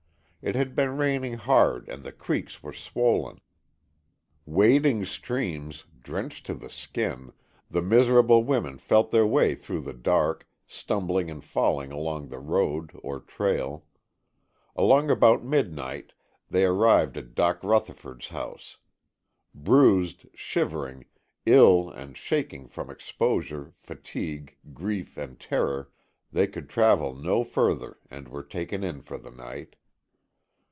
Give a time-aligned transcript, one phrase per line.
[0.43, 3.41] It had been raining hard and the creeks were swollen.
[4.47, 7.31] Wading streams, drenched to the skin,
[7.69, 12.89] the miserable women felt their way through the dark, stumbling and falling along the road,
[13.03, 13.85] or trail.
[14.75, 16.11] Along about midnight
[16.49, 18.77] they arrived at Dock Rutherford's house.
[19.53, 21.05] Bruised, shivering,
[21.45, 25.91] ill and shaking from exposure, fatigue, grief and terror,
[26.31, 29.75] they could travel no further, and were taken in for the night.